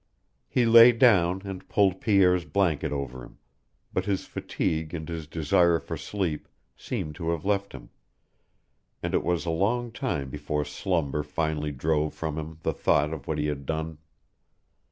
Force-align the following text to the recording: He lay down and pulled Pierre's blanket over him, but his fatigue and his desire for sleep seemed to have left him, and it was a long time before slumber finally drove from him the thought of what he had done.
He 0.49 0.65
lay 0.65 0.93
down 0.93 1.43
and 1.45 1.69
pulled 1.69 2.01
Pierre's 2.01 2.43
blanket 2.45 2.91
over 2.91 3.23
him, 3.23 3.37
but 3.93 4.05
his 4.05 4.25
fatigue 4.25 4.95
and 4.95 5.07
his 5.07 5.27
desire 5.27 5.77
for 5.79 5.95
sleep 5.95 6.47
seemed 6.75 7.13
to 7.21 7.29
have 7.29 7.45
left 7.45 7.71
him, 7.71 7.91
and 9.03 9.13
it 9.13 9.23
was 9.23 9.45
a 9.45 9.51
long 9.51 9.91
time 9.91 10.31
before 10.31 10.65
slumber 10.65 11.21
finally 11.21 11.71
drove 11.71 12.15
from 12.15 12.39
him 12.39 12.57
the 12.63 12.73
thought 12.73 13.13
of 13.13 13.27
what 13.27 13.37
he 13.37 13.45
had 13.45 13.67
done. 13.67 13.99